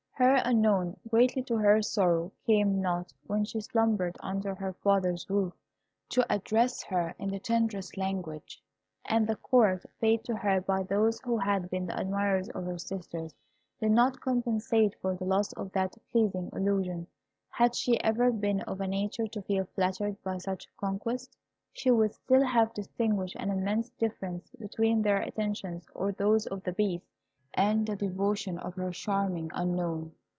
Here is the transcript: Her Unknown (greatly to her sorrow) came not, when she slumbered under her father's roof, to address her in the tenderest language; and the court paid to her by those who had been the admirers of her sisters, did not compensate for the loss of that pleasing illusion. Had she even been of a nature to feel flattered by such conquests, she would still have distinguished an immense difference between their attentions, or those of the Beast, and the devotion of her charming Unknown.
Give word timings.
Her 0.15 0.35
Unknown 0.45 0.97
(greatly 1.09 1.41
to 1.45 1.55
her 1.57 1.81
sorrow) 1.81 2.31
came 2.45 2.79
not, 2.79 3.11
when 3.25 3.43
she 3.43 3.59
slumbered 3.59 4.15
under 4.19 4.53
her 4.53 4.73
father's 4.73 5.27
roof, 5.27 5.51
to 6.09 6.23
address 6.31 6.83
her 6.83 7.15
in 7.17 7.31
the 7.31 7.39
tenderest 7.39 7.97
language; 7.97 8.61
and 9.03 9.25
the 9.25 9.35
court 9.37 9.83
paid 9.99 10.23
to 10.25 10.35
her 10.35 10.61
by 10.61 10.83
those 10.83 11.19
who 11.21 11.39
had 11.39 11.71
been 11.71 11.87
the 11.87 11.99
admirers 11.99 12.49
of 12.49 12.65
her 12.65 12.77
sisters, 12.77 13.33
did 13.79 13.93
not 13.93 14.21
compensate 14.21 14.93
for 15.01 15.15
the 15.15 15.25
loss 15.25 15.53
of 15.53 15.71
that 15.71 15.97
pleasing 16.11 16.51
illusion. 16.53 17.07
Had 17.49 17.73
she 17.75 17.99
even 18.05 18.39
been 18.39 18.61
of 18.61 18.79
a 18.79 18.85
nature 18.85 19.25
to 19.25 19.41
feel 19.41 19.65
flattered 19.73 20.21
by 20.21 20.37
such 20.37 20.67
conquests, 20.77 21.35
she 21.73 21.89
would 21.89 22.13
still 22.13 22.43
have 22.45 22.71
distinguished 22.75 23.37
an 23.37 23.49
immense 23.49 23.89
difference 23.97 24.51
between 24.59 25.01
their 25.01 25.17
attentions, 25.17 25.87
or 25.95 26.11
those 26.11 26.45
of 26.45 26.61
the 26.61 26.73
Beast, 26.73 27.07
and 27.53 27.85
the 27.85 27.95
devotion 27.97 28.57
of 28.59 28.73
her 28.75 28.91
charming 28.91 29.51
Unknown. 29.53 30.09